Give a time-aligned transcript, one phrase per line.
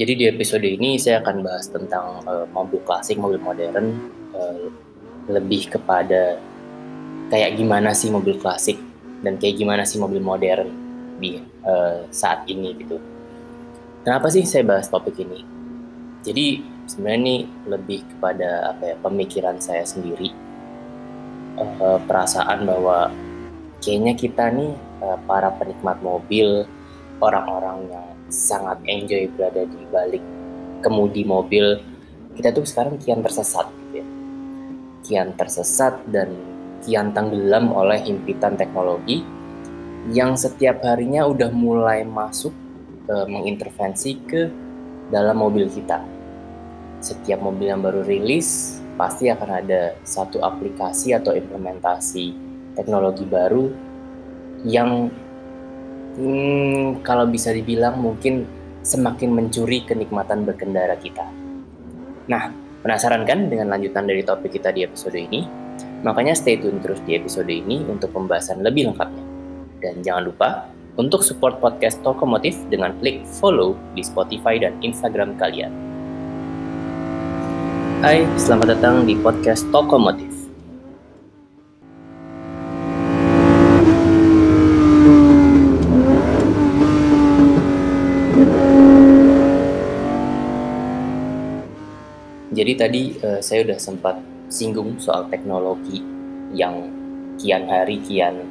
[0.00, 4.00] Jadi di episode ini saya akan bahas tentang uh, mobil klasik, mobil modern,
[4.32, 4.72] uh,
[5.28, 6.40] lebih kepada
[7.28, 8.80] kayak gimana sih mobil klasik
[9.20, 10.72] dan kayak gimana sih mobil modern
[11.20, 12.96] di uh, saat ini gitu.
[14.00, 15.44] Kenapa sih saya bahas topik ini?
[16.24, 17.36] Jadi sebenarnya ini
[17.68, 20.32] lebih kepada apa ya pemikiran saya sendiri,
[21.60, 23.12] uh, perasaan bahwa
[23.84, 24.72] kayaknya kita nih
[25.04, 26.64] uh, para penikmat mobil,
[27.20, 30.24] orang-orang yang sangat enjoy berada di balik
[30.80, 31.78] kemudi mobil
[32.40, 34.06] kita tuh sekarang kian tersesat gitu ya.
[35.04, 36.32] Kian tersesat dan
[36.80, 39.20] kian tenggelam oleh himpitan teknologi
[40.08, 42.54] yang setiap harinya udah mulai masuk
[43.04, 44.48] e, mengintervensi ke
[45.12, 46.00] dalam mobil kita.
[47.04, 52.32] Setiap mobil yang baru rilis pasti akan ada satu aplikasi atau implementasi
[52.76, 53.68] teknologi baru
[54.64, 55.12] yang
[56.16, 58.48] hmm, kalau bisa dibilang mungkin
[58.80, 61.28] semakin mencuri kenikmatan berkendara kita.
[62.26, 65.44] Nah, penasaran kan dengan lanjutan dari topik kita di episode ini?
[66.00, 69.24] Makanya stay tune terus di episode ini untuk pembahasan lebih lengkapnya.
[69.80, 70.48] Dan jangan lupa
[70.96, 75.72] untuk support podcast Tokomotif dengan klik follow di Spotify dan Instagram kalian.
[78.00, 80.29] Hai, selamat datang di podcast Tokomotif.
[92.70, 95.98] Jadi tadi uh, saya udah sempat singgung soal teknologi
[96.54, 96.86] yang
[97.34, 98.46] kian hari kian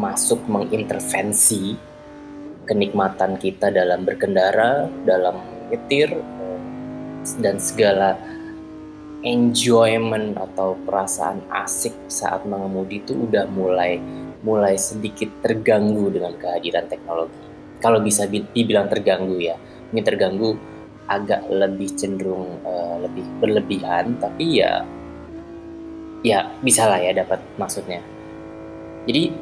[0.00, 1.76] masuk mengintervensi
[2.64, 6.56] kenikmatan kita dalam berkendara, dalam nyetir uh,
[7.44, 8.16] dan segala
[9.20, 14.00] enjoyment atau perasaan asik saat mengemudi itu udah mulai
[14.40, 17.44] mulai sedikit terganggu dengan kehadiran teknologi.
[17.76, 19.60] Kalau bisa dibilang terganggu ya,
[19.92, 20.56] ini terganggu
[21.04, 24.84] agak lebih cenderung uh, lebih berlebihan tapi ya
[26.24, 28.00] ya bisa lah ya dapat maksudnya.
[29.04, 29.36] Jadi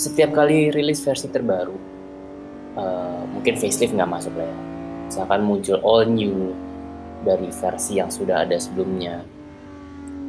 [0.00, 1.76] setiap kali rilis versi terbaru
[2.80, 4.58] uh, mungkin facelift nggak masuk lah ya.
[5.08, 6.56] Misalkan muncul all new
[7.24, 9.20] dari versi yang sudah ada sebelumnya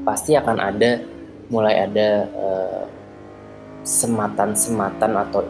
[0.04, 1.00] pasti akan ada
[1.48, 2.84] mulai ada uh,
[3.86, 5.46] sematan-sematan atau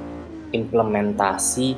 [0.53, 1.73] implementasi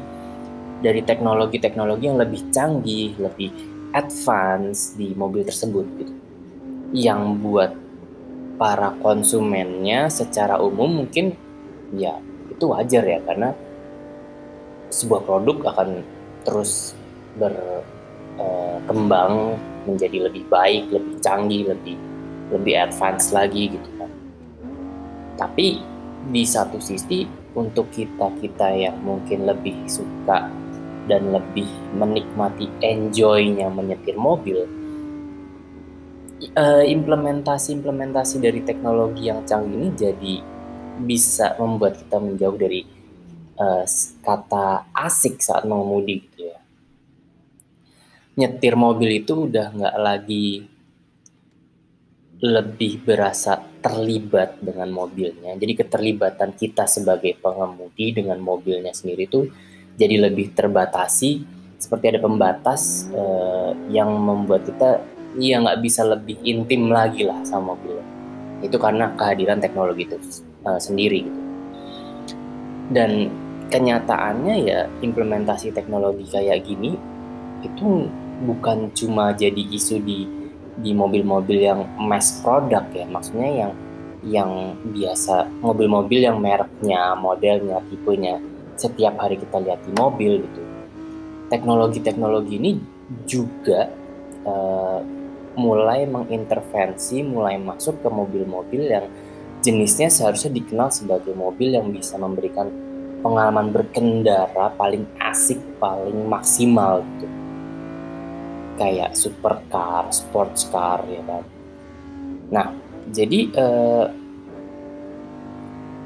[0.81, 3.53] dari teknologi-teknologi yang lebih canggih, lebih
[3.94, 6.14] advance di mobil tersebut gitu.
[6.92, 7.72] Yang buat
[8.58, 11.34] para konsumennya secara umum mungkin
[11.97, 12.18] ya
[12.52, 13.58] itu wajar ya karena
[14.91, 16.03] sebuah produk akan
[16.46, 16.94] terus
[17.40, 21.97] berkembang eh, menjadi lebih baik, lebih canggih, lebih
[22.52, 24.12] lebih advance lagi gitu kan.
[25.40, 25.81] Tapi
[26.30, 27.25] di satu sisi
[27.58, 30.61] untuk kita-kita yang mungkin lebih suka
[31.10, 31.68] dan lebih
[31.98, 34.82] menikmati enjoynya menyetir mobil
[36.58, 40.36] uh, implementasi-implementasi dari teknologi yang canggih ini jadi
[41.02, 42.82] bisa membuat kita menjauh dari
[43.58, 43.86] uh,
[44.22, 46.60] kata asik saat mengemudi gitu ya.
[48.32, 50.66] Nyetir mobil itu udah nggak lagi
[52.42, 55.54] lebih berasa terlibat dengan mobilnya.
[55.58, 59.46] Jadi keterlibatan kita sebagai pengemudi dengan mobilnya sendiri itu
[60.02, 61.46] jadi lebih terbatasi
[61.78, 65.02] seperti ada pembatas uh, yang membuat kita
[65.38, 68.02] ya nggak bisa lebih intim lagi lah sama mobil.
[68.66, 70.18] Itu karena kehadiran teknologi itu
[70.66, 71.42] uh, sendiri gitu.
[72.90, 73.30] Dan
[73.70, 76.98] kenyataannya ya implementasi teknologi kayak gini
[77.62, 78.10] itu
[78.42, 80.26] bukan cuma jadi isu di
[80.82, 83.06] di mobil-mobil yang mass product ya.
[83.06, 83.72] Maksudnya yang
[84.22, 84.52] yang
[84.86, 88.38] biasa mobil-mobil yang mereknya modelnya tipenya
[88.81, 90.62] setiap hari kita lihat di mobil gitu.
[91.53, 92.72] Teknologi-teknologi ini
[93.30, 93.92] juga
[94.47, 95.00] uh,
[95.53, 99.06] mulai mengintervensi, mulai masuk ke mobil-mobil yang
[99.62, 102.72] jenisnya seharusnya dikenal sebagai mobil yang bisa memberikan
[103.22, 107.28] pengalaman berkendara paling asik, paling maksimal gitu.
[108.82, 111.44] Kayak supercar, sports car ya kan.
[112.50, 112.67] Nah,
[113.11, 114.06] jadi uh,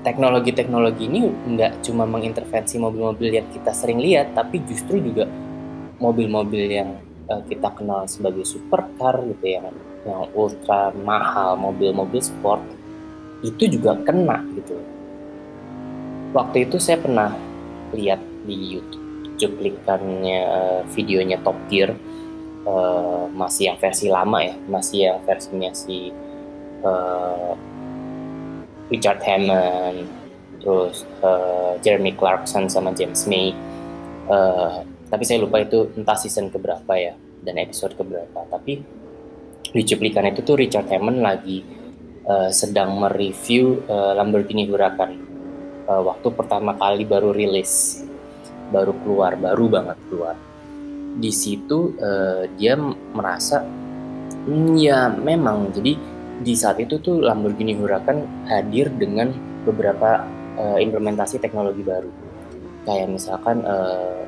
[0.05, 5.25] teknologi-teknologi ini nggak cuma mengintervensi mobil-mobil yang kita sering lihat, tapi justru juga
[5.97, 9.65] mobil-mobil yang uh, kita kenal sebagai supercar gitu ya,
[10.05, 12.61] yang ultra mahal, mobil-mobil sport
[13.41, 14.77] itu juga kena gitu.
[16.37, 17.33] Waktu itu saya pernah
[17.89, 19.03] lihat di YouTube
[19.35, 21.91] cuplikannya uh, videonya Top Gear
[22.63, 26.13] uh, masih yang versi lama ya, masih yang versinya si
[26.85, 27.57] uh,
[28.89, 30.05] Richard Hammond,
[30.61, 33.53] terus uh, Jeremy Clarkson sama James May.
[34.25, 37.13] Uh, tapi saya lupa itu entah season keberapa ya
[37.45, 38.45] dan episode keberapa.
[38.49, 38.81] Tapi
[39.69, 41.61] di cuplikan itu tuh Richard Hammond lagi
[42.25, 45.21] uh, sedang mereview uh, Lamborghini Huracan.
[45.85, 48.01] Uh, waktu pertama kali baru rilis.
[48.73, 50.35] Baru keluar baru banget keluar.
[51.15, 52.73] Di situ uh, dia
[53.13, 53.61] merasa
[54.49, 55.69] mm, ya memang.
[55.69, 59.31] Jadi di saat itu tuh Lamborghini Huracan hadir dengan
[59.63, 60.27] beberapa
[60.59, 62.11] uh, implementasi teknologi baru
[62.85, 64.21] kayak misalkan uh,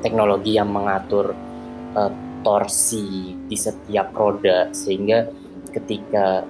[0.00, 1.34] teknologi yang mengatur
[1.96, 2.12] uh,
[2.46, 5.26] torsi di setiap roda sehingga
[5.74, 6.46] ketika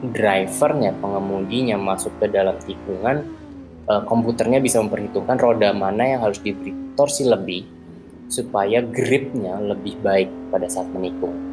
[0.00, 3.26] drivernya pengemudinya masuk ke dalam tikungan
[3.90, 7.66] uh, komputernya bisa memperhitungkan roda mana yang harus diberi torsi lebih
[8.30, 11.49] supaya gripnya lebih baik pada saat menikung.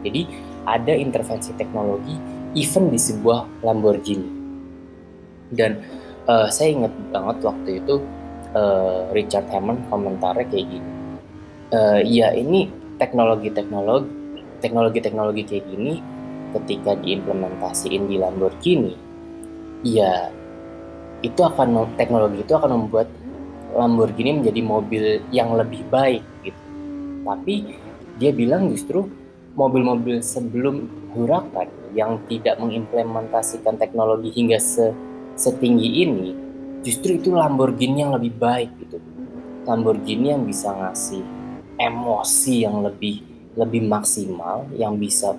[0.00, 0.26] Jadi
[0.64, 2.16] ada intervensi teknologi
[2.56, 4.30] even di sebuah Lamborghini.
[5.50, 5.82] Dan
[6.30, 8.02] uh, saya ingat banget waktu itu
[8.54, 10.90] uh, Richard Hammond komentarnya kayak gini.
[11.70, 12.66] Uh, ya ini
[12.98, 14.18] teknologi-teknologi
[14.60, 16.04] teknologi-teknologi kayak gini
[16.52, 18.92] ketika diimplementasiin di Lamborghini,
[19.86, 20.28] ya
[21.24, 23.08] itu akan teknologi itu akan membuat
[23.70, 26.60] Lamborghini menjadi mobil yang lebih baik gitu.
[27.22, 27.54] Tapi
[28.18, 29.06] dia bilang justru
[29.60, 34.96] mobil-mobil sebelum Huracan yang tidak mengimplementasikan teknologi hingga se
[35.36, 36.30] setinggi ini
[36.80, 38.96] justru itu Lamborghini yang lebih baik gitu.
[39.68, 41.20] Lamborghini yang bisa ngasih
[41.76, 43.20] emosi yang lebih
[43.58, 45.36] lebih maksimal yang bisa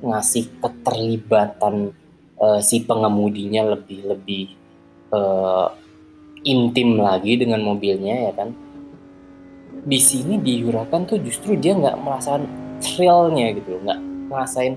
[0.00, 1.92] ngasih keterlibatan
[2.40, 4.44] uh, si pengemudinya lebih lebih
[5.12, 5.70] uh,
[6.42, 8.50] intim lagi dengan mobilnya ya kan?
[9.82, 12.42] Di sini di Huracan tuh justru dia nggak merasakan
[12.82, 14.74] thrillnya gitu nggak ngerasain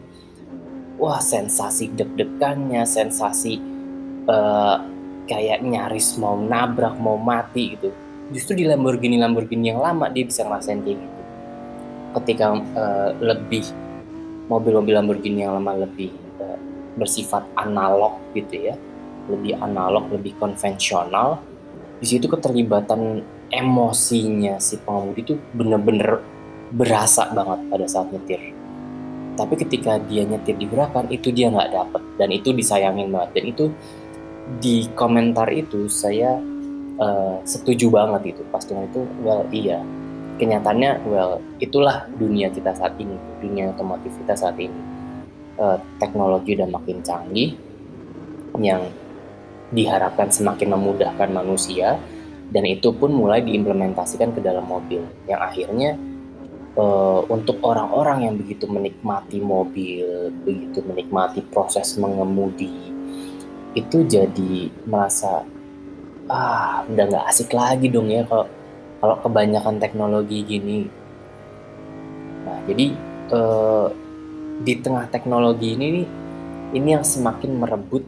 [0.95, 3.59] wah sensasi deg-degannya sensasi
[4.29, 4.77] uh,
[5.25, 7.89] kayak nyaris mau nabrak mau mati gitu.
[8.33, 11.21] Justru di Lamborghini Lamborghini yang lama dia bisa ngerasain kayak gitu.
[12.21, 13.65] Ketika uh, lebih
[14.47, 16.57] mobil-mobil Lamborghini yang lama lebih uh,
[16.97, 18.75] bersifat analog gitu ya.
[19.29, 21.41] Lebih analog lebih konvensional.
[21.97, 26.21] Di situ keterlibatan emosinya si pengemudi itu bener-bener
[26.73, 28.41] berasa banget pada saat nyetir.
[29.35, 32.01] Tapi ketika dia nyetir di gerakan itu dia nggak dapet.
[32.15, 33.29] Dan itu disayangin banget.
[33.35, 33.65] Dan itu
[34.63, 36.39] di komentar itu saya
[36.97, 38.41] uh, setuju banget itu.
[38.49, 39.83] Pas dengan itu well iya.
[40.35, 43.15] Kenyataannya well itulah dunia kita saat ini.
[43.43, 44.79] Dunia otomotif kita saat ini.
[45.55, 47.55] Uh, teknologi udah makin canggih
[48.59, 48.87] yang
[49.71, 51.99] diharapkan semakin memudahkan manusia
[52.51, 55.03] dan itu pun mulai diimplementasikan ke dalam mobil.
[55.25, 55.91] Yang akhirnya
[56.75, 62.95] uh, untuk orang-orang yang begitu menikmati mobil begitu menikmati proses mengemudi
[63.75, 65.43] itu jadi merasa
[66.31, 68.47] ah udah nggak asik lagi dong ya kalau
[69.03, 70.89] kalau kebanyakan teknologi gini.
[72.47, 72.85] Nah jadi
[73.29, 73.87] eh,
[74.65, 76.01] di tengah teknologi ini
[76.73, 78.01] ini yang semakin merebut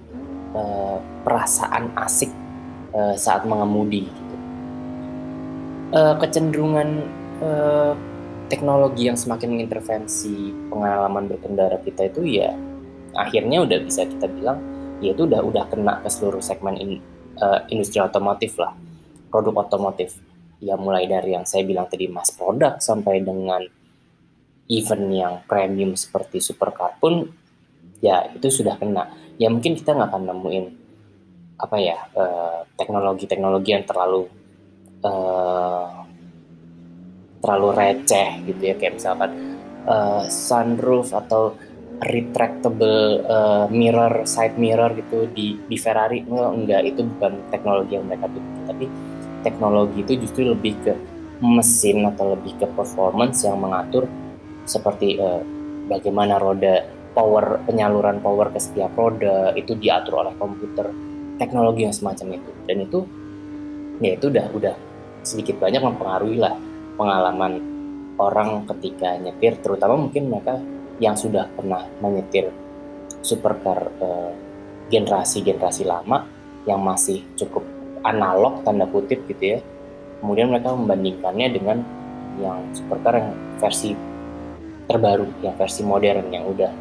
[0.57, 2.31] eh, perasaan asik
[2.95, 4.09] eh, saat mengemudi.
[4.09, 4.35] Gitu.
[5.93, 6.89] Eh, kecenderungan
[7.43, 7.93] eh,
[8.47, 12.55] teknologi yang semakin mengintervensi pengalaman berkendara kita itu ya
[13.15, 14.59] akhirnya udah bisa kita bilang
[15.03, 16.91] ya itu udah udah kena ke seluruh segmen in,
[17.39, 18.73] uh, industri otomotif lah
[19.29, 20.17] produk otomotif.
[20.57, 23.61] Ya mulai dari yang saya bilang tadi mas produk sampai dengan
[24.67, 27.29] event yang premium seperti supercar pun
[28.01, 29.13] ya itu sudah kena.
[29.37, 30.65] Ya mungkin kita nggak akan nemuin
[31.57, 34.29] apa ya uh, teknologi-teknologi yang terlalu
[35.05, 36.05] uh,
[37.41, 41.53] terlalu receh gitu ya kayak misalkan uh, sunroof atau
[41.97, 46.21] retractable uh, mirror side mirror gitu di di Ferrari.
[46.29, 48.63] Oh, enggak itu bukan teknologi yang mereka butuh.
[48.69, 48.85] Tapi
[49.41, 50.93] teknologi itu justru lebih ke
[51.41, 54.05] mesin atau lebih ke performance yang mengatur
[54.69, 55.41] seperti uh,
[55.89, 56.85] bagaimana roda
[57.17, 60.93] power penyaluran power ke setiap roda itu diatur oleh komputer.
[61.37, 62.51] Teknologi yang semacam itu.
[62.65, 62.99] Dan itu
[63.97, 64.75] ya itu udah udah
[65.25, 66.53] sedikit banyak mempengaruhi lah
[66.97, 67.61] pengalaman
[68.17, 70.57] orang ketika nyetir terutama mungkin mereka
[70.97, 72.49] yang sudah pernah menyetir
[73.21, 74.33] supercar uh,
[74.89, 76.25] generasi-generasi lama
[76.65, 77.63] yang masih cukup
[78.01, 79.59] analog tanda kutip gitu ya.
[80.17, 81.77] Kemudian mereka membandingkannya dengan
[82.41, 83.29] yang supercar yang
[83.61, 83.93] versi
[84.87, 86.71] terbaru yang versi modern yang udah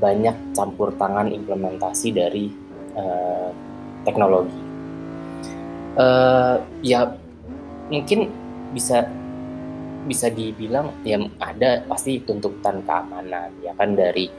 [0.00, 2.48] banyak campur tangan implementasi dari
[2.96, 3.52] uh,
[4.02, 4.56] teknologi.
[5.94, 7.12] Uh, ya
[7.92, 8.32] mungkin
[8.72, 9.04] bisa
[10.08, 14.30] bisa dibilang ya ada pasti tuntutan keamanan ya kan dari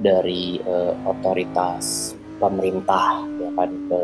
[0.00, 4.02] dari uh, otoritas pemerintah ya kan ke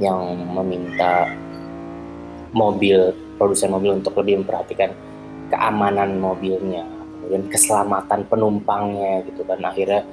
[0.00, 1.28] yang meminta
[2.56, 4.90] mobil produsen mobil untuk lebih memperhatikan
[5.52, 6.86] keamanan mobilnya
[7.24, 9.60] kemudian keselamatan penumpangnya gitu kan.
[9.64, 10.04] Akhirnya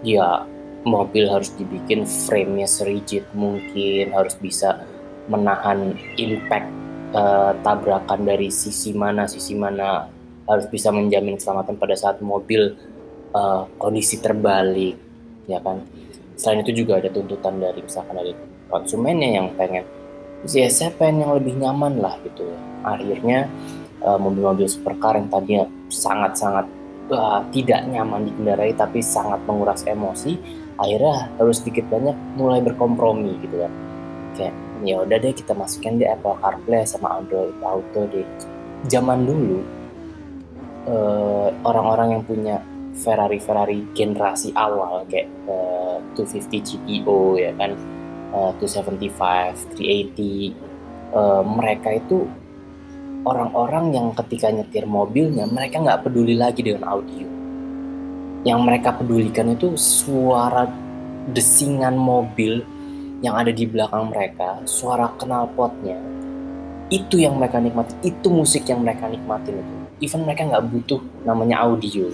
[0.00, 0.48] ya
[0.88, 4.80] mobil harus dibikin frame-nya serigid mungkin harus bisa
[5.28, 6.68] menahan impact
[7.14, 10.10] uh, tabrakan dari sisi mana sisi mana
[10.44, 12.76] harus bisa menjamin keselamatan pada saat mobil
[13.32, 14.98] uh, kondisi terbalik
[15.48, 15.80] ya kan?
[16.34, 18.34] Selain itu juga ada tuntutan dari misalkan dari
[18.68, 19.86] konsumennya yang pengen
[20.44, 22.58] ya saya pengen yang lebih nyaman lah gitu ya.
[22.84, 23.48] Akhirnya
[24.04, 26.66] uh, mobil-mobil supercar yang tadinya sangat-sangat
[27.14, 30.36] uh, tidak nyaman dikendarai tapi sangat menguras emosi
[30.74, 33.72] akhirnya harus sedikit banyak mulai berkompromi gitu kan.
[34.34, 34.54] Kayak
[34.84, 38.28] ya udah deh kita masukin di Apple CarPlay sama Android Auto deh.
[38.86, 39.64] Zaman dulu
[40.88, 42.56] uh, orang-orang yang punya
[42.94, 47.74] Ferrari Ferrari generasi awal kayak uh, 250 GTO ya kan
[48.30, 50.54] uh, 275 380
[51.16, 52.28] uh, mereka itu
[53.24, 57.26] orang-orang yang ketika nyetir mobilnya mereka nggak peduli lagi dengan audio.
[58.44, 60.68] Yang mereka pedulikan itu suara
[61.32, 62.60] desingan mobil
[63.24, 65.96] yang ada di belakang mereka suara knalpotnya
[66.92, 71.64] itu yang mereka nikmati itu musik yang mereka nikmatin itu even mereka nggak butuh namanya
[71.64, 72.12] audio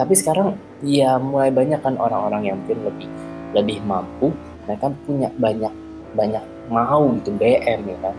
[0.00, 3.08] tapi sekarang ya mulai banyak kan orang-orang yang mungkin lebih
[3.52, 4.32] lebih mampu
[4.64, 5.74] mereka punya banyak
[6.16, 8.16] banyak mau gitu BM ya kan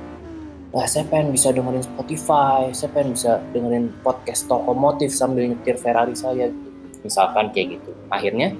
[0.69, 6.13] Nah, saya pengen bisa dengerin Spotify, saya pengen bisa dengerin podcast Tokomotif sambil nyetir Ferrari
[6.13, 6.69] saya, gitu.
[7.01, 7.91] misalkan kayak gitu.
[8.13, 8.53] Akhirnya,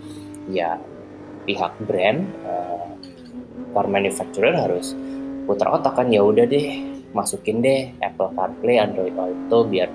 [0.49, 0.81] ya
[1.45, 2.25] pihak brand,
[3.71, 4.93] car manufacturer harus
[5.49, 6.81] putar otak kan, ya udah deh,
[7.13, 9.89] masukin deh Apple CarPlay, Android Auto biar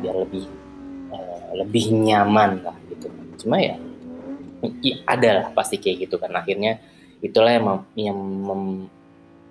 [0.00, 0.44] biar lebih
[1.12, 3.12] uh, lebih nyaman lah gitu.
[3.44, 3.76] Cuma ya,
[4.80, 6.32] ya ada lah pasti kayak gitu kan.
[6.32, 6.80] Akhirnya
[7.20, 8.62] itulah yang, mem, yang mem,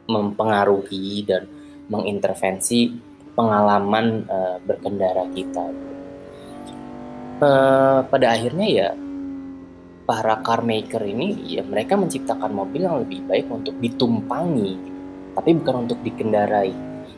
[0.07, 1.45] mempengaruhi dan
[1.91, 2.95] mengintervensi
[3.37, 5.65] pengalaman uh, berkendara kita.
[7.37, 8.87] Uh, pada akhirnya ya
[10.07, 14.79] para car maker ini ya mereka menciptakan mobil yang lebih baik untuk ditumpangi,
[15.35, 16.71] tapi bukan untuk dikendarai.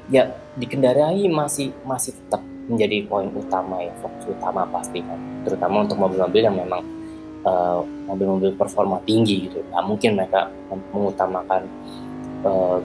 [0.10, 6.02] Ya dikendarai masih masih tetap menjadi poin utama ya fokus utama pasti kan, terutama untuk
[6.02, 6.82] mobil-mobil yang memang
[7.46, 9.62] uh, mobil-mobil performa tinggi gitu.
[9.70, 10.50] Nah mungkin mereka
[10.90, 11.70] mengutamakan
[12.42, 12.82] uh,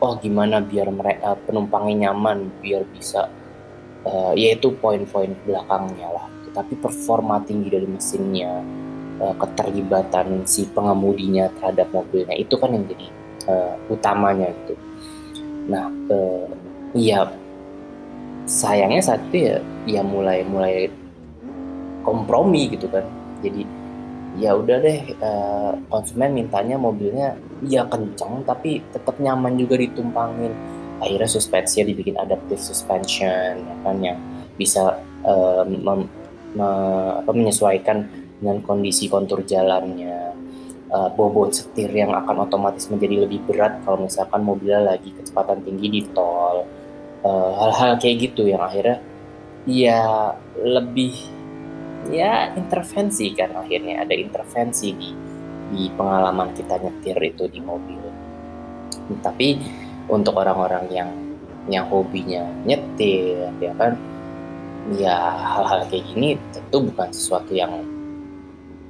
[0.00, 3.32] oh gimana biar mereka penumpangnya nyaman biar bisa
[4.04, 8.60] uh, yaitu poin-poin belakangnya lah tetapi performa tinggi dari mesinnya
[9.20, 12.34] uh, keterlibatan si pengemudinya terhadap mobilnya.
[12.36, 13.06] Itu kan yang jadi
[13.48, 14.74] uh, utamanya gitu
[15.66, 16.46] nah uh,
[16.94, 17.26] ya
[18.46, 20.86] sayangnya saat itu ya ya mulai mulai
[22.06, 23.02] kompromi gitu kan.
[23.42, 23.66] Jadi
[24.38, 27.34] ya udah deh uh, konsumen mintanya mobilnya
[27.66, 30.54] ya kencang tapi tetap nyaman juga ditumpangin.
[31.02, 34.16] Akhirnya suspensinya dibikin adaptive suspension ya kan yang
[34.56, 36.08] bisa uh, mem,
[36.56, 36.68] me,
[37.20, 38.06] apa, menyesuaikan
[38.40, 40.36] dengan kondisi kontur jalannya
[40.90, 45.88] uh, bobot setir yang akan otomatis menjadi lebih berat kalau misalkan mobilnya lagi kecepatan tinggi
[45.88, 46.66] di tol.
[47.26, 49.02] Hal-hal uh, kayak gitu yang akhirnya
[49.66, 50.30] ya
[50.62, 51.16] lebih
[52.12, 54.06] ya intervensi kan akhirnya.
[54.06, 55.10] Ada intervensi di
[55.66, 58.02] di pengalaman kita nyetir itu di mobil.
[59.22, 59.58] Tapi
[60.06, 61.10] untuk orang-orang yang
[61.66, 63.98] yang hobinya nyetir ya kan
[64.94, 67.74] ya hal-hal kayak gini tentu bukan sesuatu yang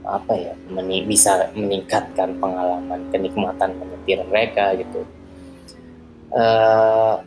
[0.06, 5.02] apa ya meni bisa meningkatkan pengalaman kenikmatan menyetir mereka gitu
[6.30, 7.20] uh,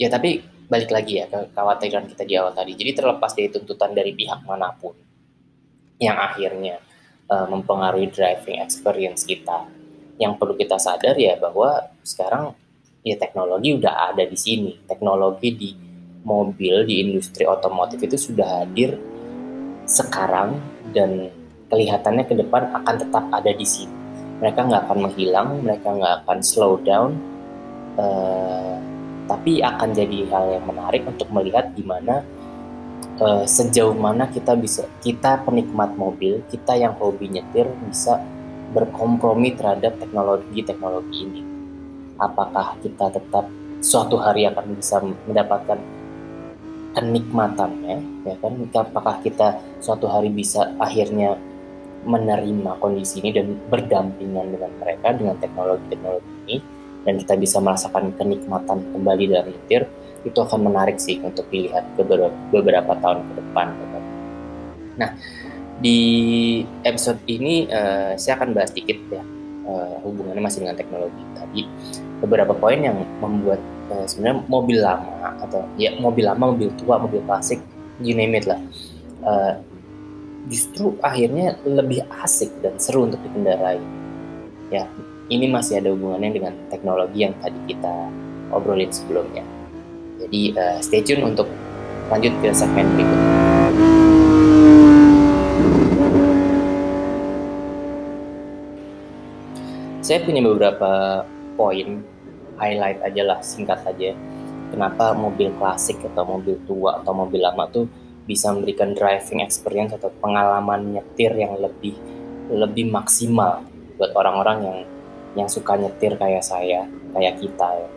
[0.00, 2.78] ya tapi balik lagi ya ke kekhawatiran kita di awal tadi.
[2.78, 4.94] Jadi terlepas dari tuntutan dari pihak mana pun
[5.98, 6.78] yang akhirnya
[7.26, 9.66] uh, mempengaruhi driving experience kita,
[10.22, 12.54] yang perlu kita sadar ya bahwa sekarang
[13.02, 14.78] ya teknologi udah ada di sini.
[14.86, 15.70] Teknologi di
[16.22, 18.94] mobil di industri otomotif itu sudah hadir
[19.90, 20.62] sekarang
[20.94, 21.34] dan
[21.70, 23.94] kelihatannya ke depan akan tetap ada di sini.
[24.42, 27.16] Mereka nggak akan menghilang, mereka nggak akan slow down.
[27.94, 28.80] Uh,
[29.30, 32.26] tapi akan jadi hal yang menarik untuk melihat gimana
[33.22, 38.18] uh, sejauh mana kita bisa kita penikmat mobil kita yang hobi nyetir bisa
[38.74, 41.42] berkompromi terhadap teknologi-teknologi ini
[42.18, 43.46] apakah kita tetap
[43.78, 44.98] suatu hari akan bisa
[45.30, 45.78] mendapatkan
[46.98, 51.38] kenikmatannya ya kan apakah kita suatu hari bisa akhirnya
[52.04, 56.56] menerima kondisi ini dan berdampingan dengan mereka dengan teknologi-teknologi ini
[57.04, 59.84] dan kita bisa merasakan kenikmatan kembali dalam nyetir
[60.20, 63.66] itu akan menarik sih untuk dilihat beberapa, beberapa tahun ke depan.
[65.00, 65.16] Nah,
[65.80, 66.00] di
[66.84, 69.24] episode ini uh, saya akan bahas sedikit ya
[69.64, 71.64] uh, hubungannya masih dengan teknologi tadi
[72.20, 77.24] beberapa poin yang membuat uh, sebenarnya mobil lama atau ya mobil lama mobil tua mobil
[77.24, 77.64] klasik
[78.04, 78.60] you name it lah
[79.24, 79.56] uh,
[80.48, 83.82] justru akhirnya lebih asik dan seru untuk dikendarai.
[84.72, 84.86] Ya
[85.30, 87.92] ini masih ada hubungannya dengan teknologi yang tadi kita
[88.50, 89.44] obrolin sebelumnya.
[90.20, 91.46] Jadi uh, stay tune untuk
[92.10, 93.36] lanjut ke segmen berikutnya.
[100.02, 101.22] Saya punya beberapa
[101.54, 102.02] poin
[102.58, 104.10] highlight aja lah singkat aja.
[104.74, 107.86] Kenapa mobil klasik atau mobil tua atau mobil lama tuh
[108.30, 111.98] bisa memberikan driving experience atau pengalaman nyetir yang lebih
[112.46, 113.66] lebih maksimal
[113.98, 114.78] buat orang-orang yang
[115.34, 117.88] yang suka nyetir kayak saya kayak kita ya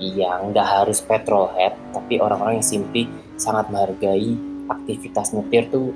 [0.00, 3.04] iya nggak harus petrol head tapi orang-orang yang simply
[3.36, 4.32] sangat menghargai
[4.72, 5.92] aktivitas nyetir tuh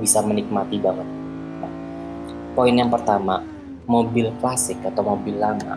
[0.00, 1.08] bisa menikmati banget
[1.60, 1.72] nah,
[2.56, 3.44] poin yang pertama
[3.84, 5.76] mobil klasik atau mobil lama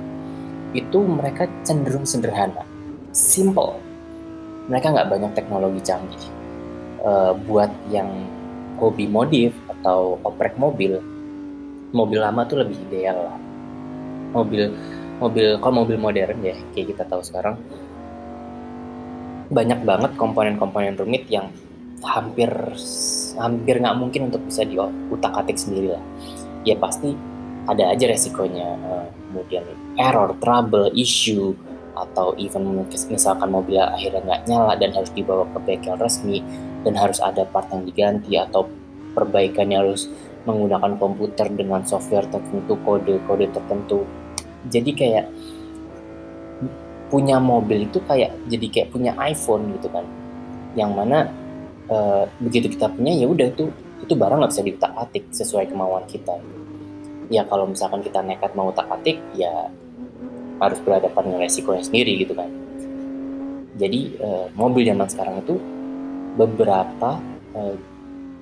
[0.73, 2.61] itu mereka cenderung sederhana,
[3.09, 3.81] simple.
[4.69, 6.38] Mereka nggak banyak teknologi canggih.
[6.99, 8.11] Uh, buat yang
[8.75, 10.99] hobi modif atau oprek mobil,
[11.95, 13.39] mobil lama tuh lebih ideal lah.
[14.35, 14.67] Mobil
[15.23, 17.55] mobil kalau mobil modern ya kayak kita tahu sekarang
[19.47, 21.47] banyak banget komponen-komponen rumit yang
[22.03, 22.51] hampir
[23.35, 26.03] hampir nggak mungkin untuk bisa diutak atik sendiri lah.
[26.67, 27.15] Ya pasti
[27.63, 29.63] ada aja resikonya uh, kemudian
[29.95, 31.55] error, trouble, issue
[31.95, 36.43] atau even misalkan mobil akhirnya nggak nyala dan harus dibawa ke bengkel resmi
[36.83, 38.67] dan harus ada part yang diganti atau
[39.13, 40.07] perbaikannya harus
[40.47, 44.07] menggunakan komputer dengan software tertentu kode-kode tertentu.
[44.71, 45.25] Jadi kayak
[47.09, 50.05] punya mobil itu kayak jadi kayak punya iPhone gitu kan.
[50.77, 51.17] Yang mana
[51.91, 53.67] uh, begitu kita punya ya udah itu
[53.99, 56.39] itu barang nggak bisa diutak atik sesuai kemauan kita.
[57.29, 59.69] Ya kalau misalkan kita nekat mau tak atik ya
[60.59, 62.49] harus berhadapan dengan resikonya sendiri gitu kan.
[63.79, 65.55] Jadi uh, mobil zaman sekarang itu
[66.39, 67.19] beberapa
[67.51, 67.75] uh,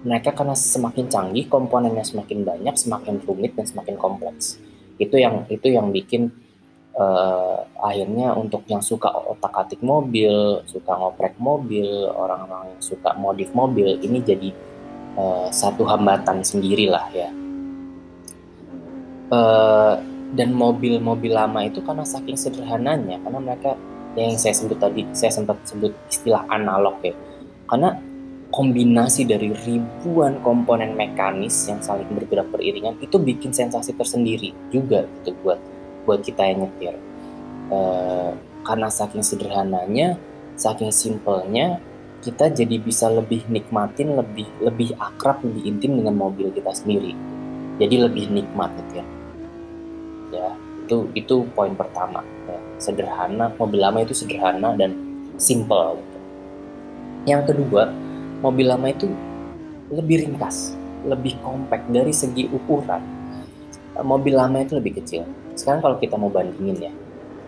[0.05, 4.61] mereka karena semakin canggih komponennya semakin banyak semakin rumit dan semakin kompleks.
[5.01, 6.29] Itu yang itu yang bikin
[6.93, 13.49] uh, akhirnya untuk yang suka otak atik mobil suka ngoprek mobil orang-orang yang suka modif
[13.57, 14.49] mobil ini jadi
[15.17, 17.29] uh, satu hambatan sendiri lah ya.
[19.27, 19.99] Uh,
[20.31, 23.75] dan mobil-mobil lama itu karena saking sederhananya karena mereka
[24.15, 27.15] yang saya sebut tadi saya sempat sebut istilah analog ya
[27.67, 27.99] karena
[28.49, 35.35] kombinasi dari ribuan komponen mekanis yang saling bergerak beriringan itu bikin sensasi tersendiri juga gitu
[35.43, 35.59] buat
[36.07, 36.95] buat kita yang nyetir
[37.67, 37.79] e,
[38.63, 40.15] karena saking sederhananya
[40.55, 41.83] saking simpelnya
[42.23, 47.13] kita jadi bisa lebih nikmatin lebih lebih akrab lebih intim dengan mobil kita sendiri
[47.77, 49.05] jadi lebih nikmat gitu ya
[50.33, 50.49] ya
[50.87, 52.59] itu itu poin pertama ya.
[52.79, 54.95] sederhana mobil lama itu sederhana dan
[55.37, 56.01] simple.
[57.27, 57.91] Yang kedua
[58.39, 59.11] mobil lama itu
[59.91, 63.03] lebih ringkas lebih compact dari segi ukuran
[64.01, 66.93] mobil lama itu lebih kecil sekarang kalau kita mau bandingin ya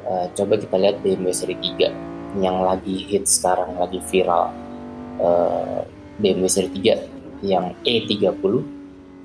[0.06, 4.54] uh, coba kita lihat BMW seri 3 yang lagi hit sekarang lagi viral
[5.18, 5.82] uh,
[6.22, 8.54] BMW seri 3 yang E30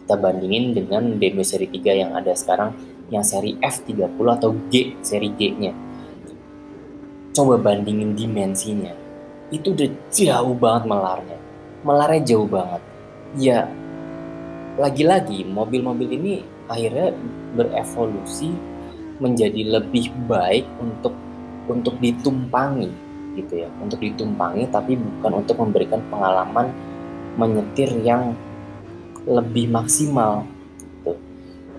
[0.05, 2.77] kita bandingin dengan BMW seri 3 yang ada sekarang
[3.09, 5.73] yang seri F30 atau G seri G-nya.
[7.33, 9.04] Coba bandingin dimensinya.
[9.55, 11.38] Itu udah jauh banget melarnya.
[11.87, 12.83] Melarnya jauh banget.
[13.38, 13.71] Ya,
[14.79, 16.35] lagi-lagi mobil-mobil ini
[16.67, 17.14] akhirnya
[17.55, 18.51] berevolusi
[19.23, 21.14] menjadi lebih baik untuk
[21.71, 22.90] untuk ditumpangi
[23.38, 26.71] gitu ya untuk ditumpangi tapi bukan untuk memberikan pengalaman
[27.38, 28.35] menyetir yang
[29.27, 30.47] lebih maksimal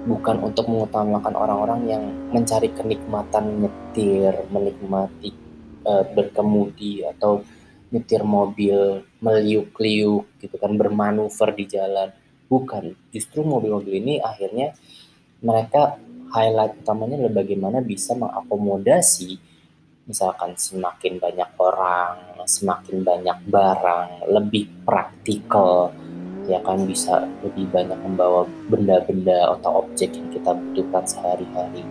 [0.05, 5.33] bukan untuk mengutamakan orang-orang yang mencari kenikmatan nyetir, menikmati
[5.83, 7.41] uh, berkemudi atau
[7.95, 12.11] nyetir mobil meliuk-liuk gitu kan bermanuver di jalan.
[12.51, 14.75] Bukan, justru mobil-mobil ini akhirnya
[15.39, 15.95] mereka
[16.35, 19.39] highlight utamanya adalah bagaimana bisa mengakomodasi
[20.05, 25.89] misalkan semakin banyak orang, semakin banyak barang, lebih praktikal,
[26.45, 31.81] ya kan bisa lebih banyak membawa benda-benda atau objek yang kita butuhkan sehari-hari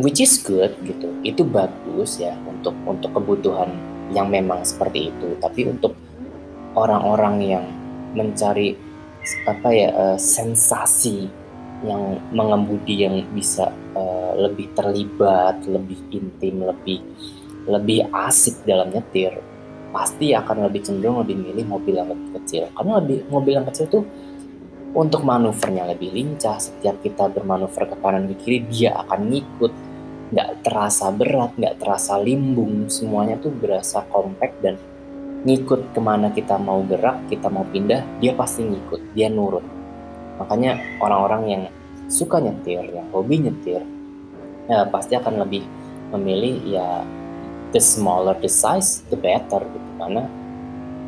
[0.00, 3.70] which is good gitu itu bagus ya untuk untuk kebutuhan
[4.12, 5.38] yang memang seperti itu.
[5.40, 5.96] Tapi untuk
[6.74, 7.64] orang-orang yang
[8.12, 8.76] mencari
[9.48, 11.24] apa ya uh, sensasi
[11.84, 17.00] yang mengemudi yang bisa uh, lebih terlibat lebih intim lebih
[17.64, 19.40] lebih asik dalam nyetir
[19.94, 22.66] pasti akan lebih cenderung lebih milih mobil yang lebih kecil.
[22.74, 24.04] Karena lebih mobil yang kecil tuh
[24.90, 26.58] untuk manuvernya lebih lincah.
[26.58, 29.72] Setiap kita bermanuver ke kanan ke kiri dia akan ngikut
[30.34, 34.74] nggak terasa berat nggak terasa limbung semuanya tuh berasa compact dan
[35.46, 39.62] ngikut ke mana kita mau gerak kita mau pindah dia pasti ngikut dia nurut
[40.42, 41.62] makanya orang-orang yang
[42.10, 43.86] suka nyetir yang hobi nyetir
[44.66, 45.62] ya pasti akan lebih
[46.10, 47.06] memilih ya
[47.70, 50.26] the smaller the size the better gitu karena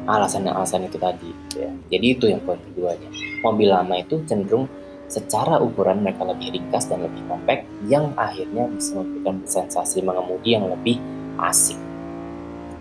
[0.07, 1.71] alasan-alasan itu tadi ya.
[1.91, 3.11] Jadi itu yang poin keduanya.
[3.43, 4.71] Mobil lama itu cenderung
[5.07, 10.67] secara ukuran mereka lebih ringkas dan lebih compact yang akhirnya bisa memberikan sensasi mengemudi yang
[10.67, 10.99] lebih
[11.39, 11.79] asik.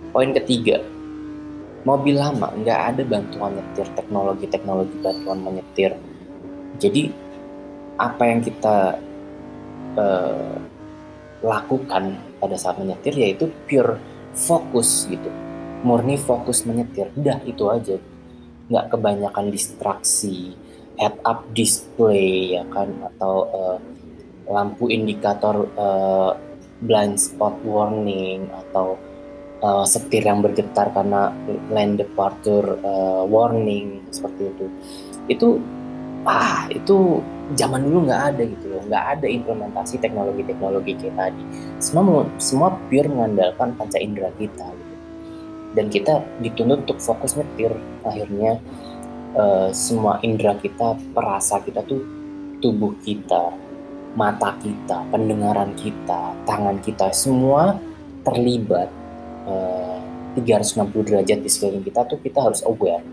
[0.09, 0.81] Poin ketiga,
[1.85, 5.91] mobil lama nggak ada bantuan nyetir, teknologi-teknologi bantuan menyetir.
[6.81, 7.13] Jadi
[7.95, 8.99] apa yang kita
[9.95, 10.55] uh,
[11.45, 14.01] lakukan pada saat menyetir yaitu pure
[14.35, 15.31] fokus gitu
[15.85, 17.95] murni fokus menyetir udah itu aja
[18.67, 20.57] nggak kebanyakan distraksi
[20.99, 22.91] head up display ya kan?
[23.13, 23.77] Atau uh,
[24.45, 26.37] lampu indikator uh,
[26.83, 28.99] blind spot warning atau
[29.63, 31.31] uh, setir yang bergetar karena
[31.71, 34.65] lane departure uh, warning seperti itu.
[35.31, 35.47] Itu
[36.25, 37.21] ah itu
[37.53, 38.81] zaman dulu nggak ada gitu loh.
[38.85, 41.43] Nggak ada implementasi teknologi-teknologi kayak tadi.
[41.81, 44.95] Semua semua pure mengandalkan panca indera kita gitu.
[45.75, 47.75] Dan kita dituntut untuk fokus nyetir
[48.07, 48.63] akhirnya
[49.35, 52.01] uh, semua indera kita perasa kita tuh
[52.63, 53.51] tubuh kita
[54.15, 57.75] mata kita pendengaran kita tangan kita semua
[58.23, 58.87] terlibat
[59.45, 59.99] uh,
[60.39, 63.03] 360 derajat di sekeliling kita tuh kita harus aware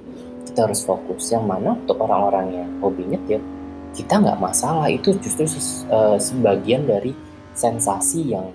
[0.52, 1.32] kita harus fokus.
[1.32, 3.40] Yang mana untuk orang-orang yang hobi nyetir
[3.96, 4.92] kita nggak masalah.
[4.92, 5.48] Itu justru
[5.88, 7.16] uh, sebagian dari
[7.56, 8.52] sensasi yang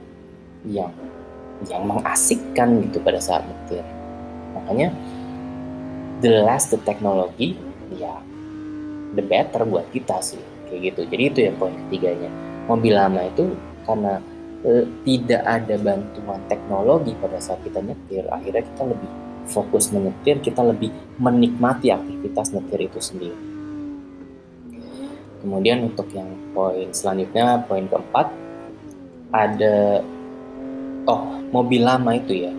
[0.69, 0.93] yang
[1.65, 3.81] yang mengasikkan gitu pada saat nyetir.
[4.53, 4.93] Makanya
[6.21, 7.57] the less the technology
[7.93, 8.17] ya
[9.13, 11.01] the better buat kita sih kayak gitu.
[11.07, 12.29] Jadi itu ya poin ketiganya.
[12.67, 13.55] Mobil lama itu
[13.87, 14.19] karena
[14.67, 19.11] e, tidak ada bantuan teknologi pada saat kita nyetir akhirnya kita lebih
[19.47, 20.91] fokus menyetir kita lebih
[21.23, 23.39] menikmati aktivitas nyetir itu sendiri.
[25.39, 28.27] Kemudian untuk yang poin selanjutnya poin keempat
[29.31, 30.03] ada
[31.07, 32.53] oh mobil lama itu ya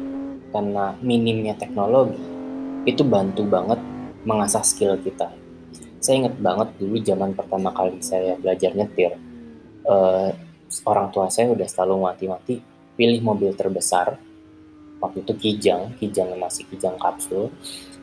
[0.49, 2.38] karena minimnya teknologi
[2.85, 3.81] itu bantu banget
[4.23, 5.33] mengasah skill kita.
[5.99, 9.19] Saya ingat banget dulu zaman pertama kali saya belajar nyetir,
[9.89, 10.31] uh,
[10.87, 12.63] orang tua saya udah selalu mati-mati
[12.95, 14.19] pilih mobil terbesar.
[14.99, 17.55] Waktu itu Kijang, Kijang masih Kijang kapsul.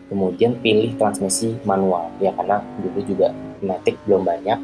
[0.06, 3.34] Kemudian pilih transmisi manual, ya karena dulu juga
[3.66, 4.60] Matic belum banyak.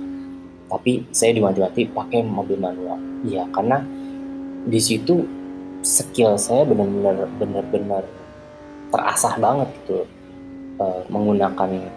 [0.69, 3.02] Tapi saya dimati-mati pakai mobil manual.
[3.26, 3.84] Ya karena
[4.63, 5.26] di situ
[5.82, 8.06] skill saya benar-benar benar-benar
[8.92, 10.06] terasah banget gitu.
[10.82, 11.90] Uh, menggunakan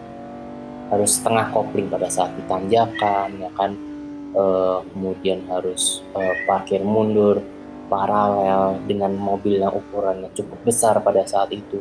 [0.92, 3.74] harus setengah kopling pada saat ditanjakan ya kan?
[4.34, 7.38] Uh, kemudian harus uh, parkir mundur
[7.86, 11.78] paralel dengan mobil yang ukurannya cukup besar pada saat itu.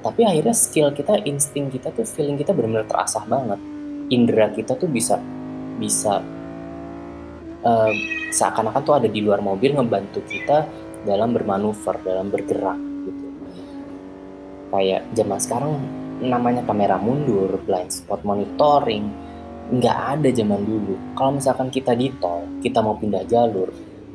[0.00, 3.60] Tapi akhirnya skill kita insting kita tuh feeling kita benar-benar terasah banget.
[4.10, 5.20] Indera kita tuh bisa
[5.76, 6.22] bisa
[7.64, 7.92] uh,
[8.30, 10.64] seakan-akan tuh ada di luar mobil ngebantu kita
[11.04, 12.89] dalam bermanuver, dalam bergerak.
[14.70, 15.72] Kayak zaman sekarang
[16.22, 19.10] namanya kamera mundur, blind spot monitoring,
[19.74, 20.94] nggak ada zaman dulu.
[21.18, 23.66] Kalau misalkan kita di tol, kita mau pindah jalur,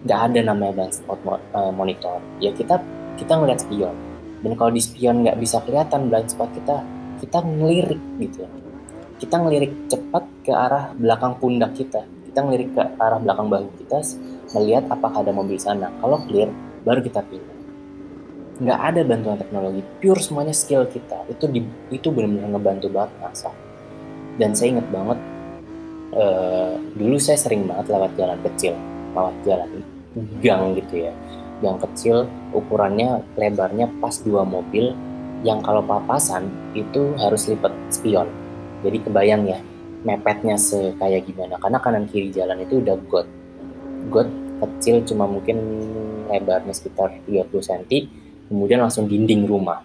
[0.08, 2.24] nggak ada namanya blind spot eh, monitor.
[2.40, 2.80] Ya kita
[3.20, 3.96] kita ngeliat spion.
[4.44, 6.80] Dan kalau di spion nggak bisa kelihatan blind spot kita,
[7.20, 8.48] kita ngelirik gitu.
[9.16, 12.04] Kita ngelirik cepat ke arah belakang pundak kita.
[12.32, 14.04] Kita ngelirik ke arah belakang bahu kita,
[14.56, 15.88] melihat apakah ada mobil sana.
[16.04, 16.52] Kalau clear,
[16.84, 17.55] baru kita pindah
[18.56, 21.28] nggak ada bantuan teknologi pure semuanya skill kita.
[21.28, 23.56] Itu di, itu benar-benar ngebantu banget ngasah
[24.36, 25.20] dan saya inget banget
[26.16, 28.74] uh, dulu saya sering banget lewat jalan kecil
[29.16, 29.70] lewat jalan
[30.44, 31.14] gang gitu ya.
[31.64, 34.92] Gang kecil ukurannya lebarnya pas dua mobil
[35.48, 38.28] yang kalau papasan itu harus lipat spion.
[38.84, 39.60] Jadi kebayang ya
[40.04, 41.56] mepetnya sekaya gimana.
[41.60, 43.28] Karena kanan kiri jalan itu udah got
[44.12, 44.28] got
[44.68, 45.58] kecil cuma mungkin
[46.28, 49.82] lebarnya sekitar 30 cm kemudian langsung dinding rumah.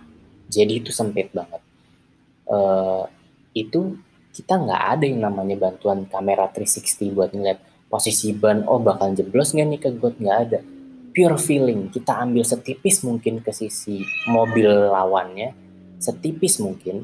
[0.50, 1.62] Jadi itu sempit banget.
[2.50, 3.06] Uh,
[3.54, 3.94] itu
[4.34, 7.58] kita nggak ada yang namanya bantuan kamera 360 buat ngeliat
[7.90, 10.14] posisi ban oh bakal jeblos nggak nih ke got?
[10.18, 10.58] Nggak ada.
[11.10, 11.90] Pure feeling.
[11.90, 15.54] Kita ambil setipis mungkin ke sisi mobil lawannya.
[15.98, 17.02] Setipis mungkin.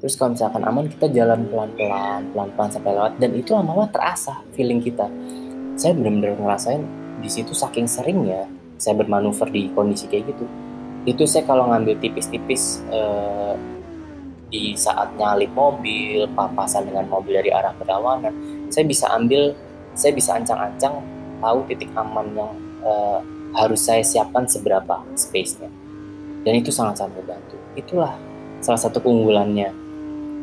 [0.00, 3.12] Terus kalau misalkan aman kita jalan pelan-pelan pelan-pelan sampai lewat.
[3.18, 5.10] Dan itu lama-lama terasa feeling kita.
[5.74, 6.82] Saya benar-benar ngerasain
[7.20, 8.48] di situ saking seringnya
[8.80, 10.48] saya bermanuver di kondisi kayak gitu
[11.08, 13.56] itu saya kalau ngambil tipis-tipis uh,
[14.50, 18.34] di saat nyalip mobil, papasan dengan mobil dari arah berlawanan,
[18.68, 19.54] saya bisa ambil,
[19.94, 21.00] saya bisa ancang-ancang
[21.40, 22.52] tahu titik aman yang
[22.84, 23.22] uh,
[23.56, 25.70] harus saya siapkan seberapa space-nya.
[26.44, 27.56] Dan itu sangat-sangat membantu.
[27.78, 28.18] Itulah
[28.60, 29.72] salah satu keunggulannya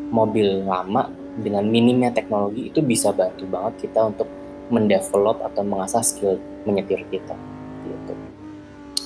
[0.10, 4.26] mobil lama dengan minimnya teknologi itu bisa bantu banget kita untuk
[4.74, 7.36] mendevelop atau mengasah skill menyetir kita.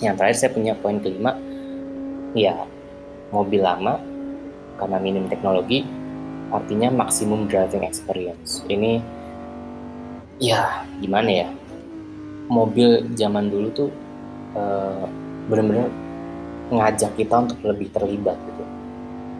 [0.01, 1.37] Yang terakhir saya punya poin kelima
[2.33, 2.65] ya
[3.29, 4.01] mobil lama
[4.81, 5.85] karena minim teknologi
[6.51, 8.65] artinya maksimum driving experience.
[8.67, 8.99] Ini
[10.41, 11.47] ya gimana ya?
[12.51, 13.89] Mobil zaman dulu tuh
[14.57, 15.07] uh,
[15.47, 15.87] bener-bener
[16.73, 18.63] ngajak kita untuk lebih terlibat gitu.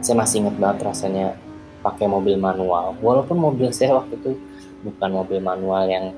[0.02, 1.36] Saya masih ingat banget rasanya
[1.84, 2.96] pakai mobil manual.
[3.02, 4.38] Walaupun mobil saya waktu itu
[4.86, 6.14] bukan mobil manual yang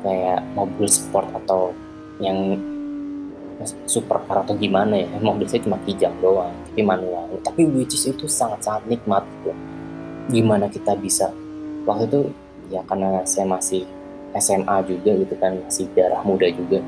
[0.00, 1.76] kayak mobil sport atau
[2.22, 2.56] yang
[3.88, 5.08] supercar atau gimana ya?
[5.20, 7.28] Mobil saya cuma kijang doang tapi manual.
[7.44, 9.52] Tapi which is itu sangat-sangat nikmat gitu.
[10.30, 11.32] Gimana kita bisa
[11.84, 12.20] waktu itu
[12.70, 13.82] ya karena saya masih
[14.38, 16.78] SMA juga gitu kan masih darah muda juga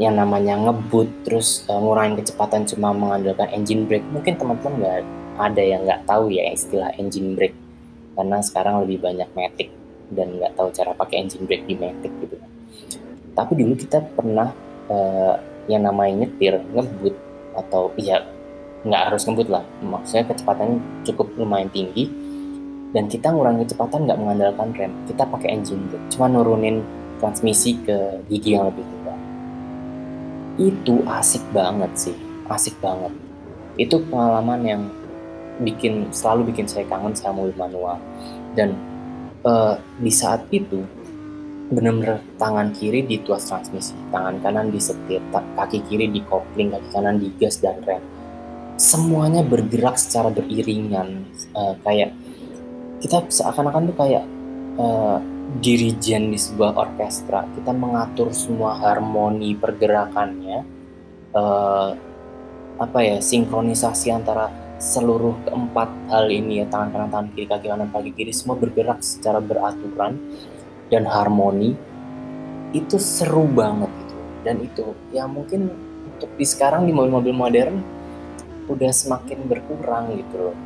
[0.00, 4.06] yang namanya ngebut terus uh, ngurangin kecepatan cuma mengandalkan engine brake.
[4.08, 4.96] Mungkin teman-teman nggak
[5.38, 7.56] ada yang nggak tahu ya istilah engine brake
[8.16, 9.68] karena sekarang lebih banyak matic
[10.12, 12.36] dan nggak tahu cara pakai engine brake di matic gitu.
[13.32, 14.48] Tapi dulu kita pernah
[14.88, 15.36] uh,
[15.70, 17.14] yang namanya nyetir ngebut
[17.52, 18.22] atau ya
[18.82, 19.64] nggak harus ngebut lah.
[19.82, 22.10] Maksudnya kecepatannya cukup lumayan tinggi
[22.92, 24.92] dan kita ngurangi kecepatan nggak mengandalkan rem.
[25.06, 26.82] Kita pakai engine brake cuma nurunin
[27.22, 29.02] transmisi ke gigi yang lebih rendah
[30.60, 32.16] itu asik banget sih.
[32.48, 33.12] Asik banget.
[33.80, 34.82] Itu pengalaman yang
[35.62, 37.96] bikin selalu bikin saya kangen sama mobil manual.
[38.52, 38.76] Dan
[39.46, 40.84] uh, di saat itu
[41.72, 46.88] benar-benar tangan kiri di tuas transmisi, tangan kanan di setir, kaki kiri di kopling, kaki
[46.92, 48.04] kanan di gas dan rem.
[48.76, 51.24] Semuanya bergerak secara beriringan,
[51.56, 52.12] uh, kayak
[53.00, 54.24] kita seakan-akan tuh kayak
[54.76, 55.18] uh,
[55.58, 57.48] dirijen di sebuah orkestra.
[57.56, 60.58] Kita mengatur semua harmoni pergerakannya,
[61.32, 61.90] uh,
[62.80, 64.48] apa ya sinkronisasi antara
[64.82, 68.98] seluruh keempat hal ini ya tangan kanan tangan kiri kaki kanan kaki kiri semua bergerak
[68.98, 70.18] secara beraturan
[70.92, 71.72] dan harmoni
[72.76, 74.16] itu seru banget gitu.
[74.44, 74.84] Dan itu
[75.16, 75.72] ya mungkin
[76.04, 77.80] untuk di sekarang di mobil-mobil modern
[78.68, 80.56] udah semakin berkurang gitu loh.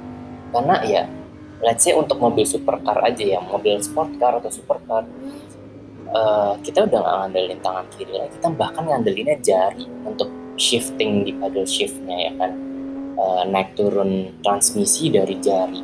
[0.51, 1.03] Karena ya
[1.63, 5.07] let's say untuk mobil supercar aja ya mobil sport car atau supercar
[6.11, 8.35] uh, kita udah nggak ngandelin tangan kiri lagi.
[8.43, 12.53] Kita bahkan ngandelinnya jari untuk shifting di paddle shiftnya ya kan.
[13.17, 15.81] Uh, naik turun transmisi dari jari.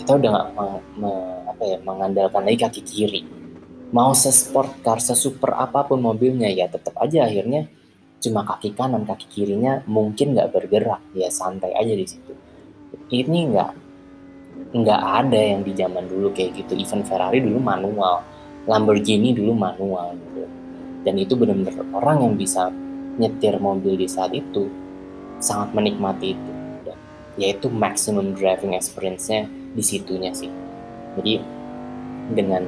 [0.00, 0.48] Kita udah nggak
[1.54, 3.37] apa ya mengandalkan lagi kaki kiri
[3.90, 7.68] mau se-sport car, se-super apa pun mobilnya ya tetap aja akhirnya
[8.18, 12.32] cuma kaki kanan, kaki kirinya mungkin nggak bergerak, ya santai aja di situ.
[13.08, 13.70] Ini nggak
[14.68, 16.76] nggak ada yang di zaman dulu kayak gitu.
[16.76, 18.20] Even Ferrari dulu manual,
[18.68, 20.44] Lamborghini dulu manual gitu.
[21.06, 22.68] Dan itu benar-benar orang yang bisa
[23.16, 24.68] nyetir mobil di saat itu
[25.38, 26.52] sangat menikmati itu.
[27.38, 30.50] Yaitu maximum driving experience-nya di situnya sih.
[31.14, 31.38] Jadi
[32.34, 32.66] dengan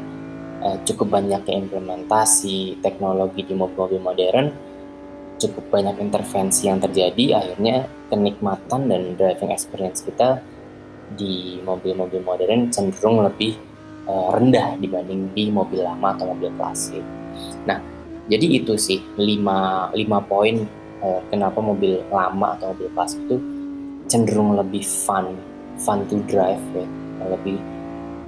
[0.60, 4.46] uh, cukup banyak implementasi teknologi di mobil-mobil modern,
[5.40, 10.44] cukup banyak intervensi yang terjadi, akhirnya kenikmatan dan driving experience kita
[11.16, 13.56] di mobil-mobil modern cenderung lebih
[14.06, 17.02] uh, rendah dibanding di mobil lama atau mobil klasik.
[17.66, 17.80] Nah,
[18.30, 20.56] jadi itu sih 5, 5 poin
[21.02, 23.36] uh, kenapa mobil lama atau mobil klasik itu
[24.06, 25.34] cenderung lebih fun,
[25.80, 26.86] fun to drive ya,
[27.26, 27.58] lebih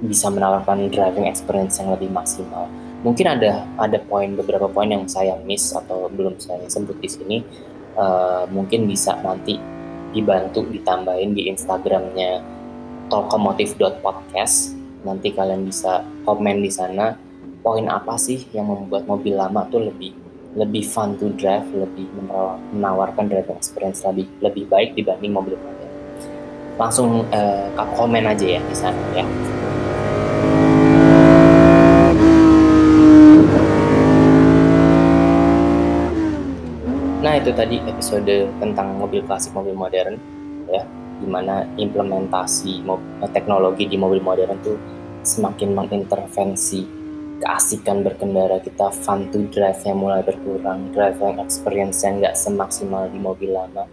[0.03, 2.67] bisa menawarkan driving experience yang lebih maksimal.
[3.03, 7.37] Mungkin ada ada poin beberapa poin yang saya miss atau belum saya sebut di sini.
[7.93, 9.61] Uh, mungkin bisa nanti
[10.13, 12.41] dibantu ditambahin di Instagramnya
[13.07, 14.73] tokomotif.podcast.
[15.03, 17.13] Nanti kalian bisa komen di sana
[17.63, 20.15] poin apa sih yang membuat mobil lama tuh lebih
[20.53, 22.05] lebih fun to drive, lebih
[22.75, 25.91] menawarkan driving experience lebih lebih baik dibanding mobil modern.
[26.77, 29.25] Langsung uh, komen aja ya di sana ya.
[37.23, 40.15] Nah itu tadi episode tentang mobil klasik mobil modern
[40.71, 40.87] ya.
[41.19, 44.79] Di mana implementasi eh, teknologi di mobil modern tuh
[45.27, 47.03] semakin mengintervensi
[47.43, 53.19] keasikan berkendara kita fun to drive yang mulai berkurang driving experience yang nggak semaksimal di
[53.19, 53.83] mobil lama.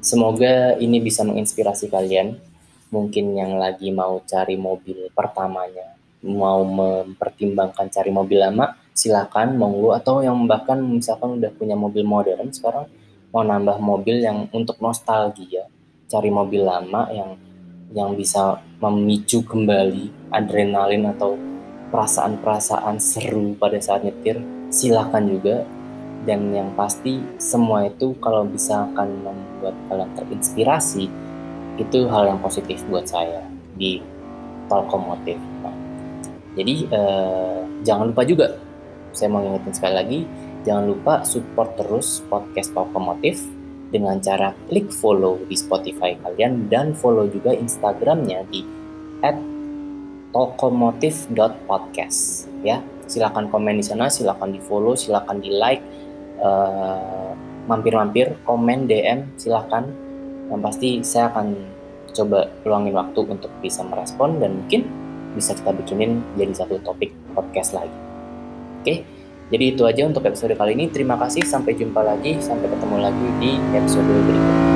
[0.00, 2.40] Semoga ini bisa menginspirasi kalian.
[2.88, 10.20] Mungkin yang lagi mau cari mobil pertamanya mau mempertimbangkan cari mobil lama silakan monggo atau
[10.20, 12.86] yang bahkan misalkan udah punya mobil modern sekarang
[13.32, 15.64] mau nambah mobil yang untuk nostalgia
[16.12, 17.40] cari mobil lama yang
[17.92, 21.36] yang bisa memicu kembali adrenalin atau
[21.92, 24.40] perasaan-perasaan seru pada saat nyetir,
[24.72, 25.64] silahkan juga.
[26.22, 31.10] Dan yang pasti semua itu kalau bisa akan membuat kalian terinspirasi,
[31.82, 33.42] itu hal yang positif buat saya
[33.74, 33.98] di
[34.70, 35.36] Talkomotif.
[35.66, 35.74] Nah,
[36.54, 38.54] jadi eh, jangan lupa juga,
[39.12, 40.26] saya mau ingetin sekali lagi,
[40.64, 43.44] jangan lupa support terus podcast Talkomotif
[43.92, 48.64] dengan cara klik follow di Spotify kalian dan follow juga Instagramnya di
[50.32, 52.80] @tokomotif.podcast ya.
[53.04, 55.84] Silakan komen di sana, silakan di follow, silakan di like,
[56.40, 57.36] uh,
[57.68, 59.92] mampir-mampir, komen, DM, silakan.
[60.48, 61.52] Yang pasti saya akan
[62.16, 64.88] coba luangin waktu untuk bisa merespon dan mungkin
[65.36, 68.11] bisa kita bikinin jadi satu topik podcast lagi.
[68.82, 69.06] Oke.
[69.52, 70.90] Jadi itu aja untuk episode kali ini.
[70.90, 74.71] Terima kasih, sampai jumpa lagi, sampai ketemu lagi di episode berikutnya.